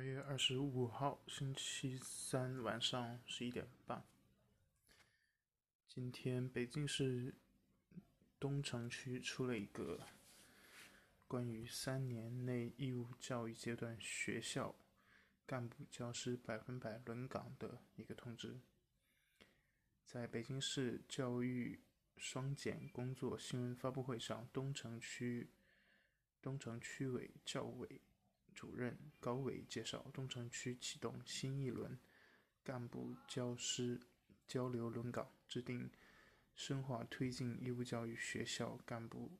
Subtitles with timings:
[0.00, 4.02] 八月二十五号，星期三晚上十一点半。
[5.86, 7.34] 今天北京市
[8.38, 10.00] 东城区出了一个
[11.28, 14.74] 关于三年内义务教育阶段学校
[15.44, 18.58] 干部教师百分百轮岗的一个通知。
[20.06, 21.78] 在北京市教育
[22.16, 25.50] 双减工作新闻发布会上，东城区
[26.40, 28.00] 东城区委教委。
[28.60, 31.98] 主任高伟介绍，东城区启动新一轮
[32.62, 33.98] 干部教师
[34.46, 35.90] 交流轮岗，制定
[36.54, 39.38] 深化推进义务教育学校干部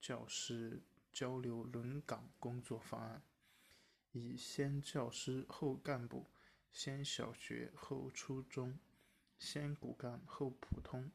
[0.00, 3.22] 教师交流轮岗工作方案，
[4.10, 6.26] 以先教师后干部、
[6.72, 8.76] 先小学后初中、
[9.38, 11.08] 先骨干后普通、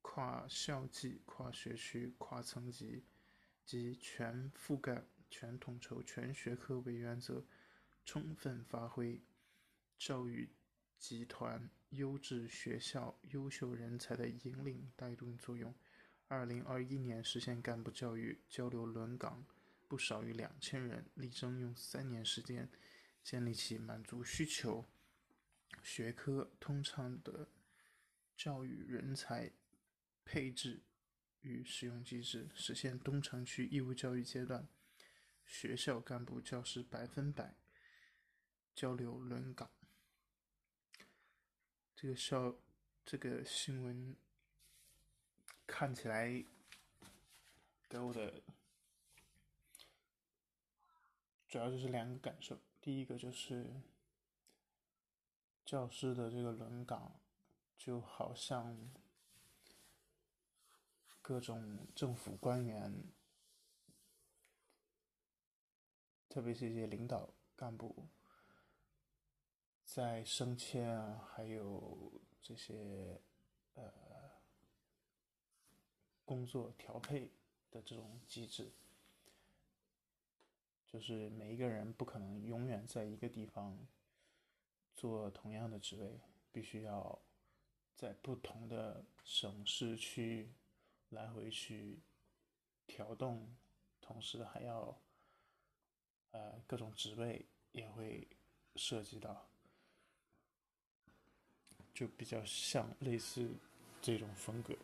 [0.00, 3.04] 跨校际、跨学区、跨层级
[3.62, 5.04] 及全覆盖。
[5.30, 7.46] 全统筹、全学科为原则，
[8.04, 9.22] 充分发挥
[9.96, 10.50] 教育
[10.98, 15.74] 集团优质学校优秀人才的引领带动作用。
[16.26, 19.44] 二零二一年实现干部教育交流轮岗
[19.88, 22.68] 不少于两千人，力争用三年时间
[23.24, 24.84] 建立起满足需求、
[25.82, 27.48] 学科通畅的
[28.36, 29.50] 教育人才
[30.24, 30.82] 配置
[31.40, 34.68] 与使用机制，实现东城区义务教育阶段。
[35.50, 37.56] 学校干部教师百分百
[38.72, 39.68] 交流轮岗，
[41.96, 42.54] 这个校
[43.04, 44.16] 这个新闻
[45.66, 46.44] 看起来
[47.88, 48.40] 给我的
[51.48, 53.82] 主要就是两个感受，第一个就是
[55.66, 57.20] 教师的这个轮岗
[57.76, 58.88] 就好像
[61.20, 63.04] 各种政府官员。
[66.30, 68.06] 特别是一些领导干部，
[69.84, 73.20] 在升迁啊，还有这些
[73.74, 73.92] 呃
[76.24, 77.32] 工作调配
[77.68, 78.70] 的这种机制，
[80.86, 83.76] 就是每一个人不可能永远在一个地方
[84.94, 86.20] 做同样的职位，
[86.52, 87.20] 必须要
[87.96, 90.48] 在不同的省市区
[91.08, 91.98] 来回去
[92.86, 93.52] 调动，
[94.00, 94.96] 同时还要。
[96.70, 98.28] 各种职位也会
[98.76, 99.48] 涉及到，
[101.92, 103.50] 就比较像类似
[104.00, 104.76] 这种风格。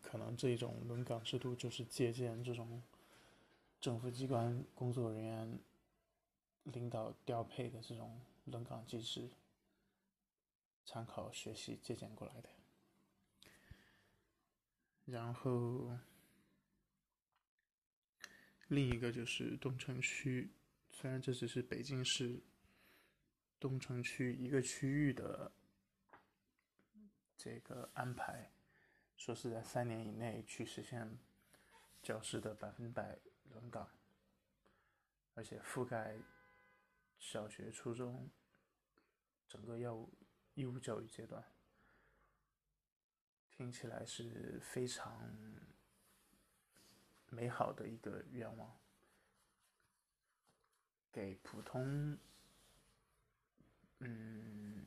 [0.00, 2.82] 可能这种轮岗制度就是借鉴这种
[3.82, 5.58] 政府机关工作人员
[6.62, 9.28] 领导调配的这种轮岗机制，
[10.86, 12.48] 参考学习借鉴过来的。
[15.04, 15.98] 然后。
[18.68, 20.48] 另一个就是东城区，
[21.02, 22.40] 虽然这只是北京市
[23.58, 25.50] 东城区一个区域的
[27.36, 28.52] 这个安排，
[29.16, 31.18] 说是在三年以内去实现
[32.04, 33.18] 教师的百分百
[33.50, 33.90] 轮岗，
[35.34, 36.16] 而且覆盖
[37.18, 38.30] 小学、初中
[39.48, 40.08] 整个要
[40.54, 41.44] 义务教育阶段，
[43.50, 45.28] 听起来是非常。
[47.28, 48.78] 美好的一个愿望，
[51.12, 52.18] 给普通，
[53.98, 54.86] 嗯，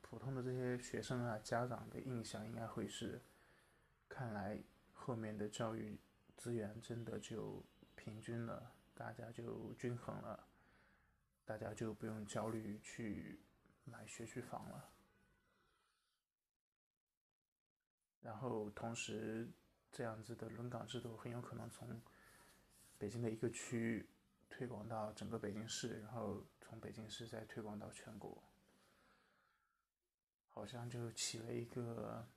[0.00, 3.20] 普通的这些学生啊，家长的印象应该会是，
[4.08, 4.62] 看来
[4.94, 5.98] 后面的教育
[6.36, 7.64] 资源真的就
[7.96, 10.46] 平均了，大家就均衡了，
[11.44, 13.40] 大家就不用焦虑去
[13.84, 14.90] 买学区房了，
[18.22, 19.50] 然后同时。
[19.92, 22.00] 这样子的轮岗制度很有可能从
[22.96, 24.08] 北京的一个区域
[24.50, 28.42] 推广到整个北京市，然后从北京市再推广到全国，
[30.50, 32.28] 好像就起了一个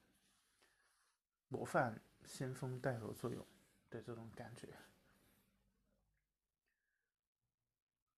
[1.50, 3.46] 模范先锋带头作用
[3.90, 4.70] 的这种感觉。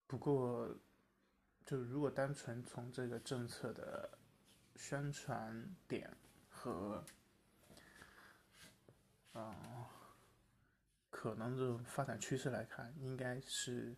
[0.05, 0.77] 不过，
[1.65, 4.19] 就如果单纯从这个政策的
[4.75, 6.15] 宣传点
[6.47, 7.03] 和
[9.33, 9.89] 啊，
[11.15, 13.95] 可能这种发展趋势来看，应该是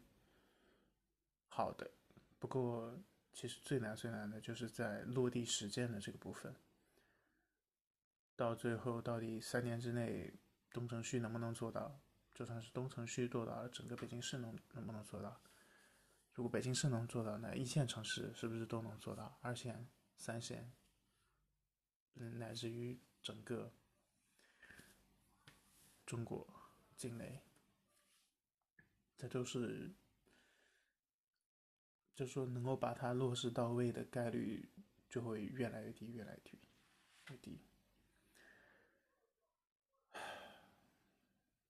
[1.48, 1.90] 好的。
[2.38, 2.96] 不过，
[3.34, 6.56] 其实最难最难的就是在落地实践的这个部分。
[8.36, 10.32] 到最后，到底三年之内，
[10.72, 12.00] 东城区能不能做到？
[12.36, 15.42] 就算是东城区做到了，整个北京市能能不能做到？
[16.36, 19.40] 如果北京市能做到，那一线城市是不是都能做到？
[19.42, 20.72] 二线、三线，
[22.14, 23.74] 嗯，乃至于整个。
[26.06, 26.48] 中国
[26.98, 27.44] 境内，
[29.16, 29.94] 这都是
[32.16, 34.68] 就说能够把它落实到位的概率
[35.08, 36.60] 就会越来越低，越来越低，
[37.30, 37.62] 越低。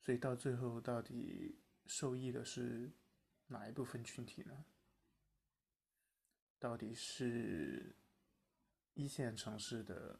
[0.02, 2.94] 所以到最后，到底受益的是
[3.48, 4.66] 哪一部分群体呢？
[6.58, 7.96] 到底是
[8.94, 10.20] 一线城市的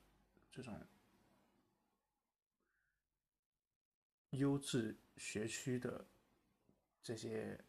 [0.52, 0.86] 这种
[4.38, 6.08] 优质学区的
[7.04, 7.60] 这些，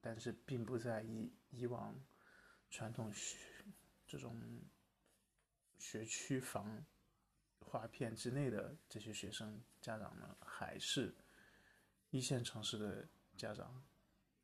[0.00, 1.98] 但是并不在以以往
[2.70, 3.36] 传统学
[4.06, 4.40] 这种
[5.78, 6.84] 学区房
[7.60, 11.14] 划片之内的这些学生家长呢，还是
[12.10, 13.84] 一线城市的家长，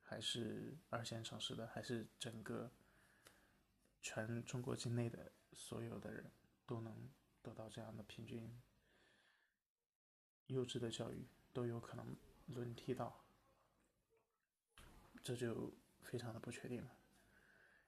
[0.02, 2.70] 还是二线城市的，还是整个？
[4.06, 6.30] 全中国境内的所有的人
[6.66, 7.08] 都能
[7.40, 8.60] 得到这样的平均
[10.48, 12.14] 优质的教育，都有可能
[12.48, 13.24] 轮替到，
[15.22, 15.72] 这就
[16.02, 16.94] 非常的不确定了。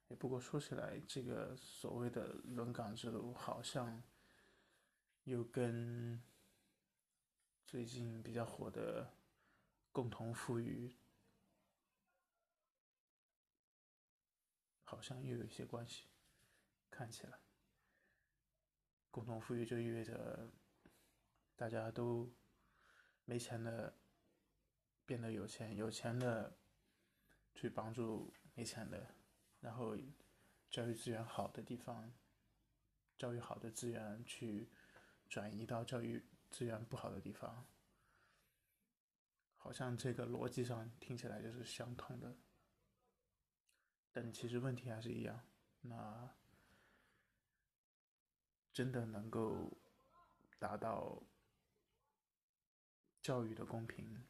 [0.09, 4.03] 也不过说起来，这个所谓的轮岗制度，好像
[5.25, 6.23] 又跟
[7.67, 9.13] 最近比较火的
[9.93, 10.97] 共同富裕。
[14.85, 16.05] 好像又有一些关系，
[16.89, 17.41] 看起来，
[19.11, 20.49] 共同富裕就意味着
[21.57, 22.33] 大家都
[23.27, 23.93] 没钱的
[25.05, 26.57] 变得有钱，有钱的
[27.55, 29.15] 去帮助没钱的，
[29.61, 29.95] 然后
[30.71, 32.11] 教育资源好的地方，
[33.19, 34.71] 教育好的资源去
[35.29, 37.67] 转移到教育资源不好的地方，
[39.57, 42.35] 好像这个逻辑上听起来就是相通的。
[44.13, 45.41] 但其实问题还是一样，
[45.81, 46.31] 那
[48.73, 49.77] 真的能够
[50.59, 51.23] 达到
[53.27, 54.25] 教育的公平、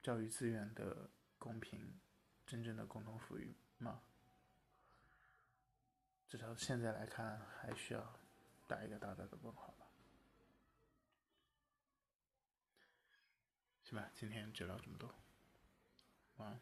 [0.00, 1.98] 教育资源的公平、
[2.46, 4.00] 真正的共同富裕吗？
[6.28, 8.20] 至少现在来看，还需要
[8.68, 9.88] 打一个大大的问号吧。
[13.82, 15.12] 行吧，今天就聊这么多，
[16.36, 16.60] 晚安。